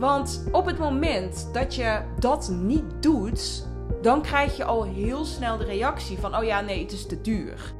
[0.00, 3.66] Want op het moment dat je dat niet doet,
[4.02, 7.20] dan krijg je al heel snel de reactie van: oh ja, nee, het is te
[7.20, 7.74] duur.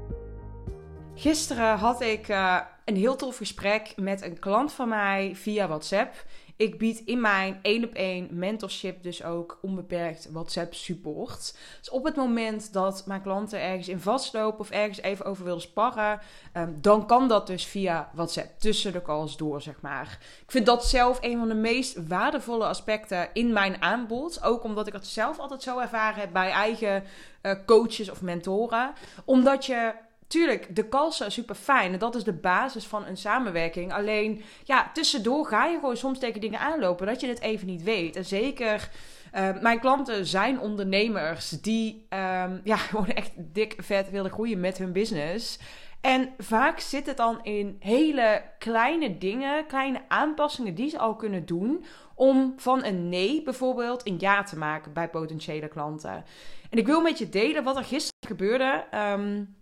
[1.14, 6.14] Gisteren had ik uh, een heel tof gesprek met een klant van mij via WhatsApp.
[6.60, 11.56] Ik bied in mijn één op één mentorship dus ook onbeperkt WhatsApp support.
[11.78, 15.60] Dus op het moment dat mijn klanten ergens in vastlopen of ergens even over willen
[15.60, 16.20] sparren,
[16.56, 20.18] um, dan kan dat dus via WhatsApp tussen de calls door, zeg maar.
[20.42, 24.42] Ik vind dat zelf een van de meest waardevolle aspecten in mijn aanbod.
[24.42, 27.04] Ook omdat ik het zelf altijd zo ervaren heb bij eigen
[27.42, 28.92] uh, coaches of mentoren.
[29.24, 29.92] Omdat je
[30.30, 31.92] tuurlijk, de calls zijn super fijn.
[31.92, 33.92] En dat is de basis van een samenwerking.
[33.92, 37.82] Alleen, ja, tussendoor ga je gewoon soms tegen dingen aanlopen dat je het even niet
[37.82, 38.16] weet.
[38.16, 38.90] En zeker.
[39.34, 44.78] Uh, mijn klanten zijn ondernemers die um, ja, gewoon echt dik vet willen groeien met
[44.78, 45.58] hun business.
[46.00, 51.46] En vaak zit het dan in hele kleine dingen, kleine aanpassingen die ze al kunnen
[51.46, 51.84] doen.
[52.14, 56.24] Om van een nee bijvoorbeeld een ja te maken bij potentiële klanten.
[56.70, 58.84] En ik wil met je delen wat er gisteren gebeurde.
[58.94, 59.58] Um,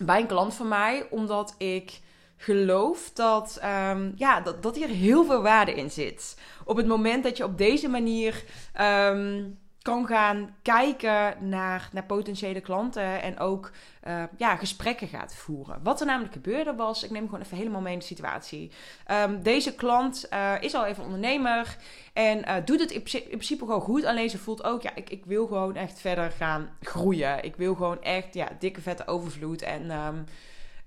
[0.00, 2.00] bij een klant van mij, omdat ik
[2.36, 6.38] geloof dat, um, ja, dat, dat hier heel veel waarde in zit.
[6.64, 8.44] Op het moment dat je op deze manier
[8.80, 13.70] um, kan gaan kijken naar, naar potentiële klanten en ook
[14.08, 15.80] uh, ja, gesprekken gaat voeren.
[15.82, 18.70] Wat er namelijk gebeurde was, ik neem gewoon even helemaal mee in de situatie.
[19.10, 21.76] Um, deze klant uh, is al even ondernemer
[22.12, 24.04] en uh, doet het in, in, principe gewoon goed.
[24.04, 27.44] Alleen ze voelt ook, ja, ik, ik wil gewoon echt verder gaan groeien.
[27.44, 29.90] Ik wil gewoon echt, ja, dikke vette overvloed en...
[29.90, 30.24] Um,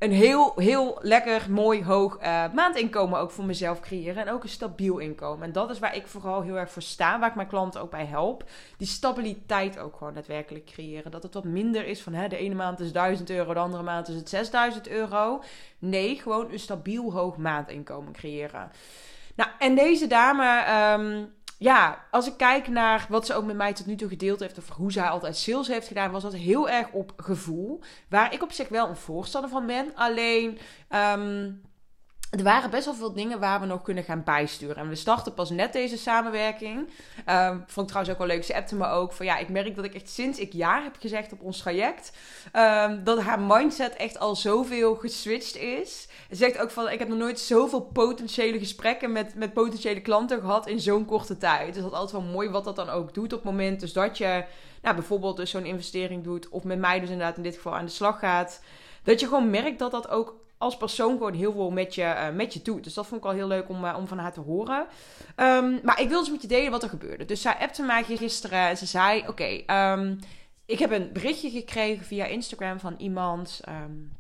[0.04, 4.28] een heel, heel lekker, mooi, hoog uh, maandinkomen ook voor mezelf creëren.
[4.28, 5.46] En ook een stabiel inkomen.
[5.46, 7.20] En dat is waar ik vooral heel erg voor sta.
[7.20, 8.44] Waar ik mijn klanten ook bij help.
[8.78, 11.12] Die stabiliteit ook gewoon daadwerkelijk creëren.
[11.12, 13.84] Dat het wat minder is van hè, de ene maand is 1000 euro, de andere
[13.84, 15.44] maand is het 6000 euro.
[15.80, 18.72] Nee, gewoon een stabiel hoog maandinkomen creëren.
[19.36, 20.66] Nou, en deze dame...
[21.00, 21.34] Um,
[21.64, 24.58] ja, als ik kijk naar wat ze ook met mij tot nu toe gedeeld heeft,
[24.58, 27.82] of hoe zij altijd sales heeft gedaan, was dat heel erg op gevoel.
[28.10, 29.96] Waar ik op zich wel een voorstander van ben.
[29.96, 30.60] Alleen.
[30.90, 31.62] Um,
[32.38, 34.76] er waren best wel veel dingen waar we nog kunnen gaan bijsturen.
[34.76, 36.90] En we starten pas net deze samenwerking.
[37.30, 38.44] Um, vond ik trouwens ook wel leuk.
[38.44, 40.96] Ze appte me ook van ja, ik merk dat ik echt sinds ik ja heb
[41.00, 42.12] gezegd op ons traject.
[42.56, 46.08] Um, dat haar mindset echt al zoveel geswitcht is.
[46.30, 50.40] Ze zegt ook van ik heb nog nooit zoveel potentiële gesprekken met, met potentiële klanten
[50.40, 51.74] gehad in zo'n korte tijd.
[51.74, 53.80] Dus dat is altijd wel mooi wat dat dan ook doet op het moment.
[53.80, 54.46] Dus dat je
[54.82, 56.50] nou, bijvoorbeeld dus zo'n investering doet.
[56.50, 58.62] Of met mij dus inderdaad in dit geval aan de slag gaat.
[59.04, 62.30] Dat je gewoon merkt dat dat ook als persoon gewoon heel veel met je, uh,
[62.30, 62.84] met je doet.
[62.84, 64.86] Dus dat vond ik wel heel leuk om, uh, om van haar te horen.
[65.36, 67.26] Um, maar ik wil dus met je delen wat er gebeurde.
[67.26, 69.24] Dus zij appte mij gisteren en ze zei...
[69.28, 70.20] Oké, um,
[70.66, 73.62] ik heb een berichtje gekregen via Instagram van iemand...
[73.70, 74.12] Um,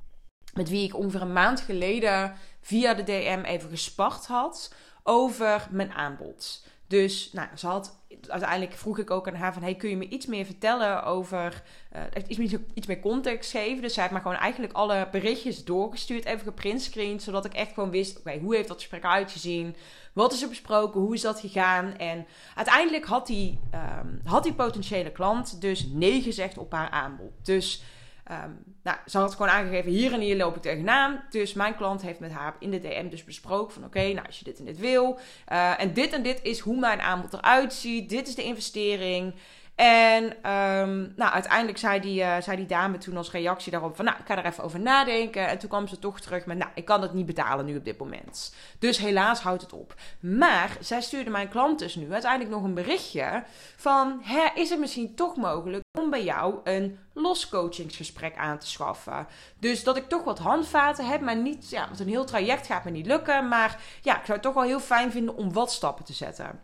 [0.53, 4.73] met wie ik ongeveer een maand geleden via de DM even gespart had
[5.03, 6.65] over mijn aanbod.
[6.87, 9.61] Dus nou, ze had, uiteindelijk vroeg ik ook aan haar van...
[9.61, 11.63] Hey, kun je me iets meer vertellen over...
[11.95, 13.81] Uh, iets, meer, iets context geven.
[13.81, 16.25] Dus zij heeft me gewoon eigenlijk alle berichtjes doorgestuurd.
[16.25, 17.23] Even geprintscreend.
[17.23, 18.19] Zodat ik echt gewoon wist...
[18.19, 19.75] Oké, hoe heeft dat gesprek uitgezien?
[20.13, 21.01] Wat is er besproken?
[21.01, 21.97] Hoe is dat gegaan?
[21.97, 27.31] En uiteindelijk had die, um, had die potentiële klant dus nee gezegd op haar aanbod.
[27.41, 27.83] Dus...
[28.31, 31.23] Um, nou, ze had gewoon aangegeven, hier en hier loop ik tegenaan.
[31.29, 33.83] Dus mijn klant heeft met haar in de DM dus besproken van...
[33.83, 35.19] oké, nou als je dit en dit wil...
[35.51, 38.09] Uh, en dit en dit is hoe mijn aanbod eruit ziet.
[38.09, 39.33] Dit is de investering.
[39.75, 44.05] En um, nou, uiteindelijk zei die, uh, zei die dame toen als reactie daarop van...
[44.05, 45.47] nou, ik ga er even over nadenken.
[45.47, 46.57] En toen kwam ze toch terug met...
[46.57, 48.55] nou, ik kan het niet betalen nu op dit moment.
[48.79, 49.95] Dus helaas houdt het op.
[50.19, 53.43] Maar zij stuurde mijn klant dus nu uiteindelijk nog een berichtje
[53.75, 54.19] van...
[54.23, 59.27] Hè, is het misschien toch mogelijk om bij jou een loscoachingsgesprek aan te schaffen?
[59.59, 61.69] Dus dat ik toch wat handvaten heb, maar niet...
[61.69, 63.47] Ja, want een heel traject gaat me niet lukken.
[63.47, 66.59] Maar ja, ik zou het toch wel heel fijn vinden om wat stappen te zetten.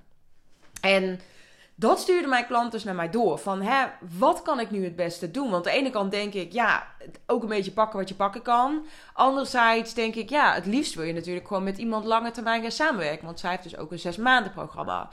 [0.81, 1.19] En
[1.79, 3.37] dat stuurde mijn klant dus naar mij door.
[3.37, 3.85] Van, hè,
[4.17, 5.49] wat kan ik nu het beste doen?
[5.49, 6.87] Want aan de ene kant denk ik, ja,
[7.25, 8.85] ook een beetje pakken wat je pakken kan.
[9.13, 12.71] Anderzijds denk ik, ja, het liefst wil je natuurlijk gewoon met iemand lange termijn gaan
[12.71, 13.25] samenwerken.
[13.25, 15.09] Want zij heeft dus ook een zes maanden programma.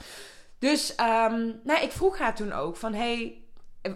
[0.59, 3.41] Dus um, nou, ik vroeg haar toen ook van, hey,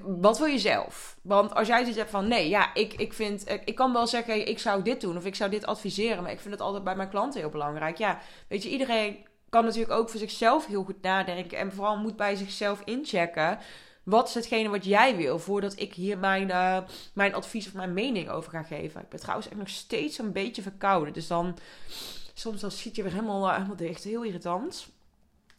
[0.02, 1.16] wat wil je zelf?
[1.22, 4.58] Want als jij hebt van, nee, ja, ik, ik vind, ik kan wel zeggen, ik
[4.58, 6.22] zou dit doen of ik zou dit adviseren.
[6.22, 7.98] Maar ik vind het altijd bij mijn klanten heel belangrijk.
[7.98, 8.18] Ja,
[8.48, 11.58] weet je, iedereen kan natuurlijk ook voor zichzelf heel goed nadenken.
[11.58, 13.58] En vooral moet bij zichzelf inchecken.
[14.02, 16.78] Wat is hetgene wat jij wil voordat ik hier mijn, uh,
[17.12, 19.00] mijn advies of mijn mening over ga geven?
[19.00, 21.12] Ik ben trouwens echt nog steeds een beetje verkouden.
[21.12, 21.58] Dus dan,
[22.34, 24.04] soms dan schiet je weer helemaal, uh, helemaal dicht.
[24.04, 24.88] Heel irritant.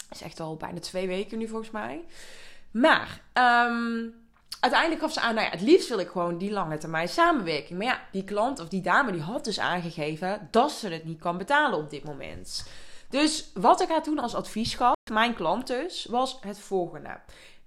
[0.09, 2.03] Dat is echt al bijna twee weken nu volgens mij.
[2.71, 4.13] Maar, um,
[4.59, 7.79] uiteindelijk gaf ze aan, nou ja, het liefst wil ik gewoon die lange termijn samenwerking.
[7.79, 11.19] Maar ja, die klant of die dame die had dus aangegeven dat ze het niet
[11.19, 12.65] kan betalen op dit moment.
[13.11, 17.19] Dus wat ik haar toen als advies gaf, mijn klant dus, was het volgende.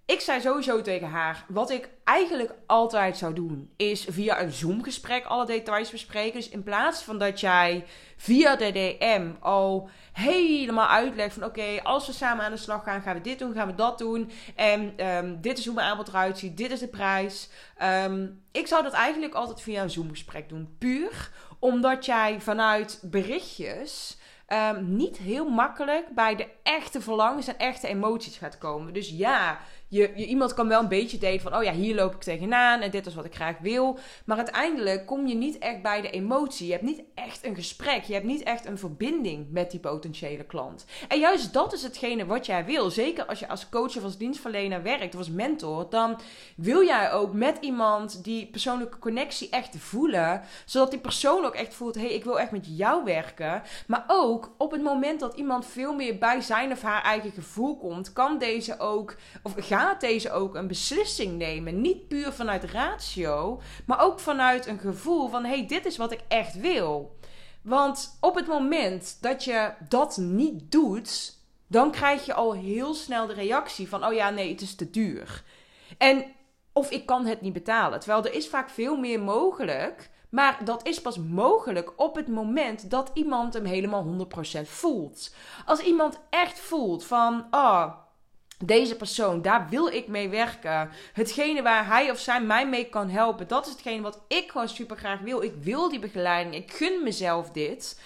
[0.06, 5.24] Ik zei sowieso tegen haar, wat ik eigenlijk altijd zou doen, is via een Zoom-gesprek
[5.24, 6.40] alle details bespreken.
[6.40, 7.84] Dus in plaats van dat jij
[8.16, 13.02] via de DM al helemaal uitlegt van oké, als we samen aan de slag gaan,
[13.02, 14.30] gaan we dit doen, gaan we dat doen.
[14.54, 17.48] En um, dit is hoe mijn aanbod eruit ziet, dit is de prijs.
[17.82, 20.76] Um, ik zou dat eigenlijk altijd via een Zoom-gesprek doen.
[20.78, 24.16] Puur omdat jij vanuit berichtjes
[24.48, 28.92] um, niet heel makkelijk bij de echte verlangens en echte emoties gaat komen.
[28.92, 29.58] Dus ja,
[29.94, 32.90] je, iemand kan wel een beetje delen van, oh ja, hier loop ik tegenaan en
[32.90, 33.98] dit is wat ik graag wil.
[34.24, 36.66] Maar uiteindelijk kom je niet echt bij de emotie.
[36.66, 38.02] Je hebt niet echt een gesprek.
[38.02, 40.84] Je hebt niet echt een verbinding met die potentiële klant.
[41.08, 42.90] En juist dat is hetgene wat jij wil.
[42.90, 46.20] Zeker als je als coach of als dienstverlener werkt of als mentor, dan
[46.56, 50.42] wil jij ook met iemand die persoonlijke connectie echt voelen.
[50.64, 53.62] Zodat die persoon ook echt voelt, hé, hey, ik wil echt met jou werken.
[53.86, 57.76] Maar ook op het moment dat iemand veel meer bij zijn of haar eigen gevoel
[57.76, 61.80] komt, kan deze ook, of gaat gaat deze ook een beslissing nemen.
[61.80, 66.20] Niet puur vanuit ratio, maar ook vanuit een gevoel van: hey, dit is wat ik
[66.28, 67.18] echt wil.
[67.62, 73.26] Want op het moment dat je dat niet doet, dan krijg je al heel snel
[73.26, 75.42] de reactie van: oh ja, nee, het is te duur.
[75.98, 76.24] En
[76.72, 78.00] of ik kan het niet betalen.
[78.00, 80.12] Terwijl er is vaak veel meer mogelijk.
[80.28, 84.26] Maar dat is pas mogelijk op het moment dat iemand hem helemaal
[84.58, 85.34] 100% voelt.
[85.66, 88.03] Als iemand echt voelt van, oh,
[88.66, 90.90] deze persoon, daar wil ik mee werken.
[91.12, 94.68] Hetgene waar hij of zij mij mee kan helpen, dat is hetgene wat ik gewoon
[94.68, 95.42] super graag wil.
[95.42, 98.00] Ik wil die begeleiding, ik gun mezelf dit.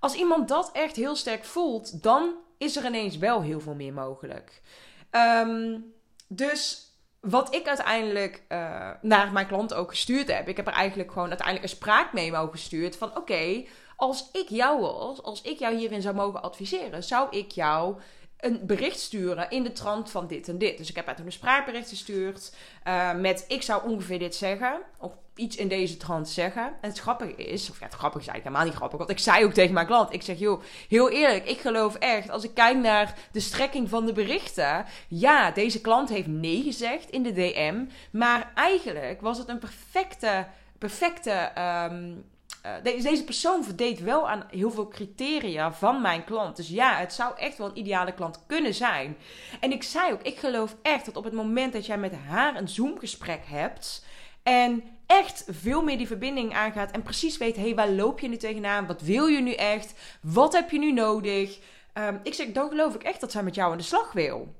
[0.00, 3.92] Als iemand dat echt heel sterk voelt, dan is er ineens wel heel veel meer
[3.92, 4.62] mogelijk.
[5.10, 5.92] Um,
[6.28, 11.12] dus wat ik uiteindelijk uh, naar mijn klant ook gestuurd heb, ik heb er eigenlijk
[11.12, 13.64] gewoon uiteindelijk een spraakmemo gestuurd van oké,
[13.96, 17.96] als ik jou was, als ik jou hierin zou mogen adviseren, zou ik jou
[18.40, 20.78] een bericht sturen in de trant van dit en dit.
[20.78, 22.54] Dus ik heb haar toen een spraakbericht gestuurd
[22.88, 24.80] uh, met ik zou ongeveer dit zeggen.
[24.98, 26.62] Of iets in deze trant zeggen.
[26.80, 28.98] En het grappige is, of ja, het grappige is eigenlijk helemaal niet grappig.
[28.98, 32.30] Want ik zei ook tegen mijn klant, ik zeg joh, heel eerlijk, ik geloof echt,
[32.30, 34.84] als ik kijk naar de strekking van de berichten.
[35.08, 37.84] Ja, deze klant heeft nee gezegd in de DM.
[38.10, 40.46] Maar eigenlijk was het een perfecte,
[40.78, 41.52] perfecte...
[41.90, 42.24] Um,
[42.66, 46.56] uh, deze persoon voldeed wel aan heel veel criteria van mijn klant.
[46.56, 49.16] Dus ja, het zou echt wel een ideale klant kunnen zijn.
[49.60, 52.56] En ik zei ook, ik geloof echt dat op het moment dat jij met haar
[52.56, 54.04] een Zoom-gesprek hebt
[54.42, 58.36] en echt veel meer die verbinding aangaat en precies weet, hey, waar loop je nu
[58.36, 58.86] tegenaan?
[58.86, 59.94] Wat wil je nu echt?
[60.22, 61.58] Wat heb je nu nodig?
[61.94, 64.54] Um, ik zeg, dan geloof ik echt dat zij met jou aan de slag wil.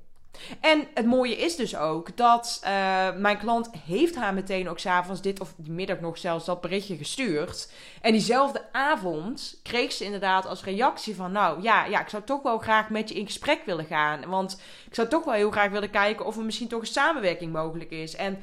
[0.61, 2.69] En het mooie is dus ook dat uh,
[3.15, 6.97] mijn klant heeft haar meteen ook s'avonds dit of die middag nog zelfs dat berichtje
[6.97, 7.71] gestuurd.
[8.01, 12.41] En diezelfde avond kreeg ze inderdaad als reactie van nou ja, ja, ik zou toch
[12.41, 14.29] wel graag met je in gesprek willen gaan.
[14.29, 17.53] Want ik zou toch wel heel graag willen kijken of er misschien toch een samenwerking
[17.53, 18.15] mogelijk is.
[18.15, 18.33] En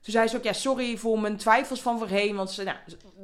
[0.00, 2.36] toen zei ze ook, ja, sorry voor mijn twijfels van voorheen.
[2.36, 2.76] Want ze, nou,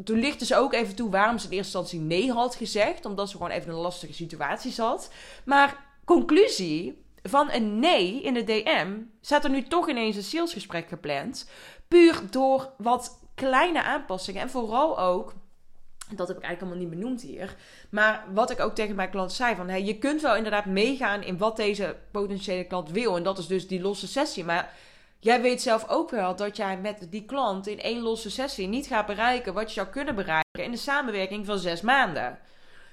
[0.04, 3.04] toen lichtte ze ook even toe waarom ze in eerste instantie nee had gezegd.
[3.04, 5.10] Omdat ze gewoon even een lastige situatie zat.
[5.44, 10.88] Maar conclusie, van een nee in de DM staat er nu toch ineens een salesgesprek
[10.88, 11.50] gepland.
[11.88, 14.42] Puur door wat kleine aanpassingen.
[14.42, 15.34] En vooral ook,
[16.14, 17.56] dat heb ik eigenlijk allemaal niet benoemd hier.
[17.90, 21.22] Maar wat ik ook tegen mijn klant zei: van hey, je kunt wel inderdaad meegaan
[21.22, 23.16] in wat deze potentiële klant wil.
[23.16, 24.44] En dat is dus die losse sessie.
[24.44, 24.72] Maar
[25.18, 28.86] jij weet zelf ook wel dat jij met die klant in één losse sessie niet
[28.86, 32.38] gaat bereiken wat je zou kunnen bereiken in de samenwerking van zes maanden.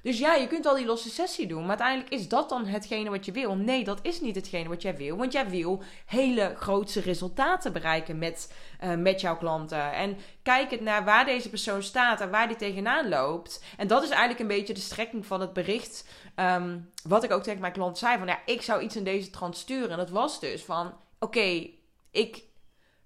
[0.07, 1.59] Dus ja, je kunt wel die losse sessie doen.
[1.59, 3.55] Maar uiteindelijk is dat dan hetgene wat je wil.
[3.55, 5.17] Nee, dat is niet hetgene wat jij wil.
[5.17, 9.93] Want jij wil hele grootse resultaten bereiken met, uh, met jouw klanten.
[9.93, 13.63] En kijk naar waar deze persoon staat en waar die tegenaan loopt.
[13.77, 16.07] En dat is eigenlijk een beetje de strekking van het bericht.
[16.35, 19.29] Um, wat ik ook tegen mijn klant zei: van ja, ik zou iets in deze
[19.29, 19.89] trant sturen.
[19.89, 21.69] En dat was dus van: oké,
[22.11, 22.43] ik.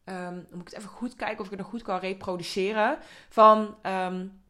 [0.06, 2.98] Um, moet ik even goed kijken of ik het nog goed kan reproduceren.
[3.30, 3.76] Van.
[3.84, 4.41] Um,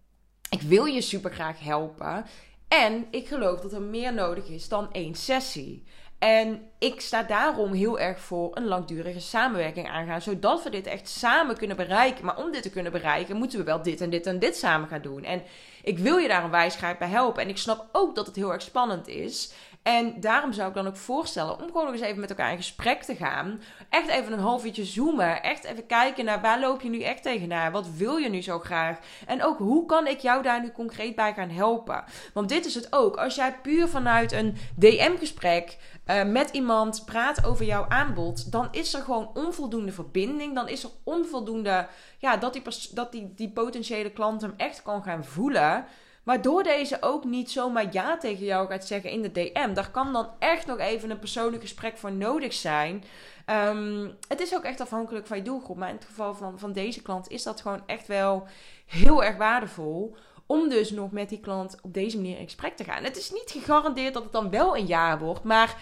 [0.51, 2.25] ik wil je super graag helpen.
[2.67, 5.83] En ik geloof dat er meer nodig is dan één sessie.
[6.23, 11.09] En ik sta daarom heel erg voor een langdurige samenwerking aangaan, zodat we dit echt
[11.09, 12.25] samen kunnen bereiken.
[12.25, 14.87] Maar om dit te kunnen bereiken, moeten we wel dit en dit en dit samen
[14.87, 15.23] gaan doen.
[15.23, 15.43] En
[15.83, 17.43] ik wil je daar een wijsheid bij helpen.
[17.43, 19.53] En ik snap ook dat het heel erg spannend is.
[19.83, 22.57] En daarom zou ik dan ook voorstellen om gewoon nog eens even met elkaar in
[22.57, 23.61] gesprek te gaan.
[23.89, 25.43] Echt even een half zoomen.
[25.43, 27.71] Echt even kijken naar waar loop je nu echt tegenaan?
[27.71, 28.97] Wat wil je nu zo graag?
[29.27, 32.03] En ook hoe kan ik jou daar nu concreet bij gaan helpen?
[32.33, 33.15] Want dit is het ook.
[33.15, 38.93] Als jij puur vanuit een DM-gesprek uh, met iemand praat over jouw aanbod, dan is
[38.93, 40.55] er gewoon onvoldoende verbinding.
[40.55, 42.61] Dan is er onvoldoende, ja, dat die,
[42.93, 45.85] dat die, die potentiële klant hem echt kan gaan voelen.
[46.23, 49.73] Waardoor deze ook niet zomaar ja tegen jou gaat zeggen in de DM.
[49.73, 53.03] Daar kan dan echt nog even een persoonlijk gesprek voor nodig zijn.
[53.45, 55.77] Ehm, het is ook echt afhankelijk van je doelgroep.
[55.77, 58.47] Maar in het geval van, van deze klant is dat gewoon echt wel
[58.85, 60.15] heel erg waardevol.
[60.51, 63.03] Om dus nog met die klant op deze manier in gesprek te gaan.
[63.03, 65.43] Het is niet gegarandeerd dat het dan wel een jaar wordt.
[65.43, 65.77] Maar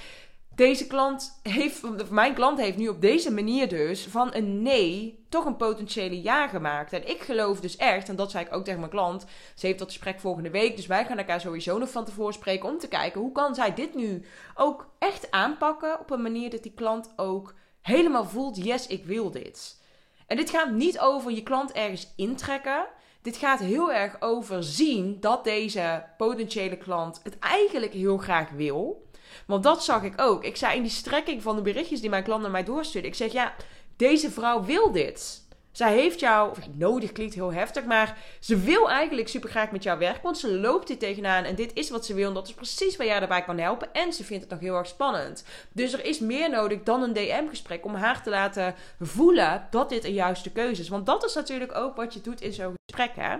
[0.55, 5.45] deze klant heeft, mijn klant heeft nu op deze manier dus van een nee toch
[5.45, 6.93] een potentiële ja gemaakt.
[6.93, 9.79] En ik geloof dus echt, en dat zei ik ook tegen mijn klant, ze heeft
[9.79, 12.88] dat gesprek volgende week, dus wij gaan elkaar sowieso nog van tevoren spreken om te
[12.88, 17.13] kijken hoe kan zij dit nu ook echt aanpakken op een manier dat die klant
[17.15, 19.81] ook helemaal voelt, yes, ik wil dit.
[20.27, 22.88] En dit gaat niet over je klant ergens intrekken.
[23.21, 29.07] Dit gaat heel erg over zien dat deze potentiële klant het eigenlijk heel graag wil.
[29.47, 30.43] Want dat zag ik ook.
[30.43, 33.07] Ik zei in die strekking van de berichtjes die mijn klant naar mij doorstuurde.
[33.07, 33.53] Ik zeg, ja,
[33.95, 35.47] deze vrouw wil dit.
[35.71, 39.83] Zij heeft jou, of nodig klinkt heel heftig, maar ze wil eigenlijk super graag met
[39.83, 40.23] jou werken.
[40.23, 42.27] Want ze loopt dit tegenaan en dit is wat ze wil.
[42.27, 43.93] En dat is precies waar jij daarbij kan helpen.
[43.93, 45.43] En ze vindt het nog heel erg spannend.
[45.71, 50.03] Dus er is meer nodig dan een DM-gesprek om haar te laten voelen dat dit
[50.03, 50.89] een juiste keuze is.
[50.89, 53.38] Want dat is natuurlijk ook wat je doet in zo'n gesprek, hè?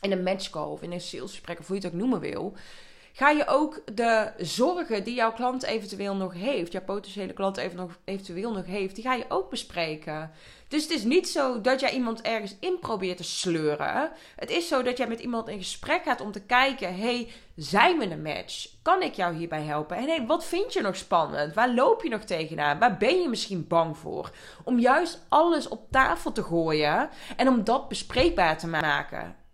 [0.00, 2.56] In een matchcall of in een salesgesprek, of hoe je het ook noemen wil
[3.16, 7.56] ga je ook de zorgen die jouw klant eventueel nog heeft, jouw potentiële klant
[8.04, 10.30] eventueel nog heeft, die ga je ook bespreken.
[10.68, 14.10] Dus het is niet zo dat jij iemand ergens in probeert te sleuren.
[14.36, 17.98] Het is zo dat jij met iemand in gesprek gaat om te kijken: hey, zijn
[17.98, 18.66] we een match?
[18.82, 19.96] Kan ik jou hierbij helpen?
[19.96, 21.54] En hey, wat vind je nog spannend?
[21.54, 22.78] Waar loop je nog tegenaan?
[22.78, 24.30] Waar ben je misschien bang voor?
[24.64, 29.45] Om juist alles op tafel te gooien en om dat bespreekbaar te maken.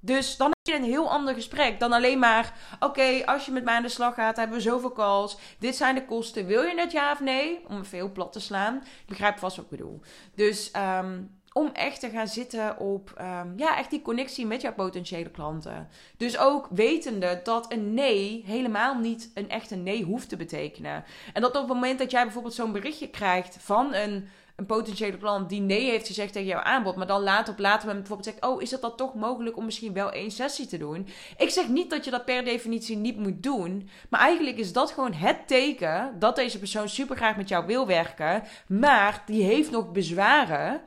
[0.00, 3.64] Dus dan heb je een heel ander gesprek dan alleen maar: oké, als je met
[3.64, 5.38] mij aan de slag gaat, hebben we zoveel calls.
[5.58, 6.46] Dit zijn de kosten.
[6.46, 7.60] Wil je het ja of nee?
[7.68, 8.76] Om veel plat te slaan.
[8.76, 10.00] Ik begrijp vast wat ik bedoel.
[10.34, 11.20] Dus ehm,
[11.52, 15.88] om echt te gaan zitten op ehm, ja, echt die connectie met jouw potentiële klanten.
[16.16, 21.04] Dus ook wetende dat een nee helemaal niet een echte nee hoeft te betekenen.
[21.32, 24.28] En dat op het moment dat jij bijvoorbeeld zo'n berichtje krijgt van een
[24.58, 27.86] een potentiële klant die nee heeft gezegd tegen jouw aanbod, maar dan later op later
[27.86, 30.78] moment bijvoorbeeld zegt: Oh, is het dan toch mogelijk om misschien wel één sessie te
[30.78, 31.08] doen?
[31.36, 34.90] Ik zeg niet dat je dat per definitie niet moet doen, maar eigenlijk is dat
[34.90, 39.70] gewoon het teken dat deze persoon super graag met jou wil werken, maar die heeft
[39.70, 40.80] nog bezwaren.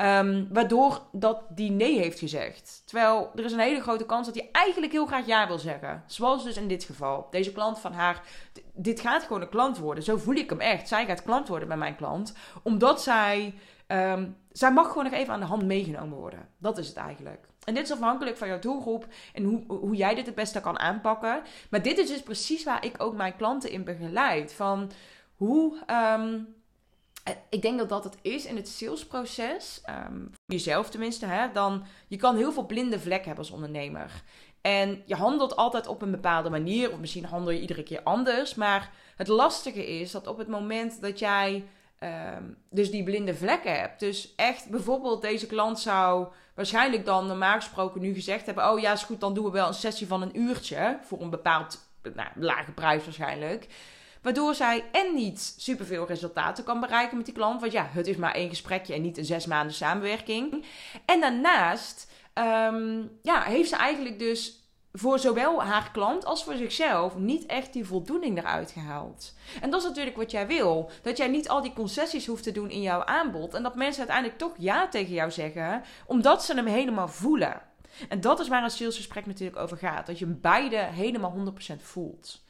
[0.00, 2.82] Um, waardoor dat die nee heeft gezegd.
[2.84, 6.04] Terwijl er is een hele grote kans dat hij eigenlijk heel graag ja wil zeggen.
[6.06, 7.26] Zoals dus in dit geval.
[7.30, 8.22] Deze klant van haar.
[8.80, 10.04] Dit gaat gewoon een klant worden.
[10.04, 10.88] Zo voel ik hem echt.
[10.88, 12.34] Zij gaat klant worden bij mijn klant.
[12.62, 13.54] Omdat zij.
[13.86, 16.48] Um, zij mag gewoon nog even aan de hand meegenomen worden.
[16.58, 17.46] Dat is het eigenlijk.
[17.64, 20.78] En dit is afhankelijk van jouw doelgroep en hoe, hoe jij dit het beste kan
[20.78, 21.42] aanpakken.
[21.70, 24.52] Maar dit is dus precies waar ik ook mijn klanten in begeleid.
[24.52, 24.90] Van
[25.36, 25.78] hoe.
[25.90, 26.56] Um,
[27.28, 31.84] eh, ik denk dat dat het is in het salesproces, um, jezelf tenminste, hè, dan
[32.06, 34.22] je kan heel veel blinde vlekken hebben als ondernemer.
[34.60, 38.54] En je handelt altijd op een bepaalde manier, of misschien handel je iedere keer anders.
[38.54, 41.64] Maar het lastige is dat op het moment dat jij
[42.00, 47.54] um, dus die blinde vlekken hebt, dus echt bijvoorbeeld deze klant zou waarschijnlijk dan normaal
[47.54, 50.22] gesproken nu gezegd hebben: Oh ja, is goed, dan doen we wel een sessie van
[50.22, 53.66] een uurtje voor een bepaald nou, lage prijs waarschijnlijk.
[54.22, 57.60] Waardoor zij en niet superveel resultaten kan bereiken met die klant.
[57.60, 60.64] Want ja, het is maar één gesprekje en niet een zes maanden samenwerking.
[61.04, 64.58] En daarnaast um, ja, heeft ze eigenlijk dus
[64.92, 69.34] voor zowel haar klant als voor zichzelf niet echt die voldoening eruit gehaald.
[69.60, 70.90] En dat is natuurlijk wat jij wil.
[71.02, 73.54] Dat jij niet al die concessies hoeft te doen in jouw aanbod.
[73.54, 77.62] En dat mensen uiteindelijk toch ja tegen jou zeggen, omdat ze hem helemaal voelen.
[78.08, 80.06] En dat is waar een salesgesprek natuurlijk over gaat.
[80.06, 81.34] Dat je beide helemaal
[81.76, 82.46] 100% voelt.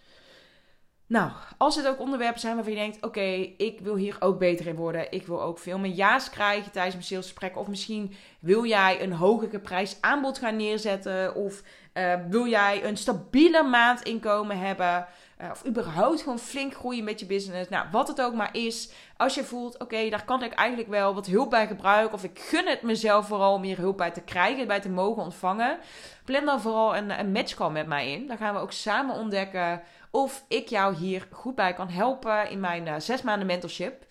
[1.09, 3.21] Nou, als het ook onderwerpen zijn waarvan je denkt: oké,
[3.57, 5.13] ik wil hier ook beter in worden.
[5.13, 7.61] Ik wil ook veel meer ja's krijgen tijdens mijn salesgesprekken.
[7.61, 11.35] Of misschien wil jij een hogere prijs aanbod gaan neerzetten.
[11.35, 11.63] Of
[11.95, 15.07] uh, wil jij een stabieler maandinkomen hebben.
[15.43, 17.69] Uh, of überhaupt gewoon flink groeien met je business.
[17.69, 18.91] Nou, wat het ook maar is.
[19.17, 22.15] Als je voelt, oké, daar kan ik eigenlijk wel wat hulp bij gebruiken.
[22.15, 25.23] Of ik gun het mezelf vooral om hier hulp bij te krijgen, bij te mogen
[25.23, 25.79] ontvangen.
[26.25, 28.27] Plan dan vooral een, een matchcall met mij in.
[28.27, 32.61] Dan gaan we ook samen ontdekken of ik jou hier goed bij kan helpen in
[32.61, 34.07] mijn uh, zes maanden mentorship.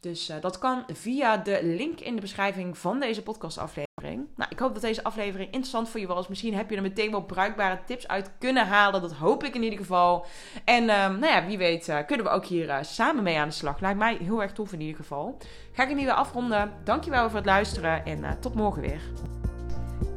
[0.00, 3.91] Dus uh, dat kan via de link in de beschrijving van deze podcastaflevering.
[4.10, 6.28] Nou, ik hoop dat deze aflevering interessant voor je was.
[6.28, 9.00] Misschien heb je er meteen wel bruikbare tips uit kunnen halen.
[9.00, 10.26] Dat hoop ik in ieder geval.
[10.64, 13.48] En um, nou ja, wie weet uh, kunnen we ook hier uh, samen mee aan
[13.48, 13.80] de slag.
[13.80, 15.38] Lijkt mij heel erg tof in ieder geval.
[15.72, 16.72] Ga ik er nu weer afronden.
[16.84, 19.00] Dankjewel voor het luisteren en tot morgen weer.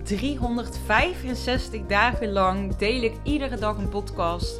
[0.03, 4.59] 365 dagen lang deel ik iedere dag een podcast.